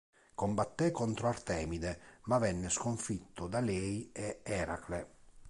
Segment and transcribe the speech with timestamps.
[0.35, 5.07] Combatté contro Artemide, ma venne sconfitto da lei e Eracle.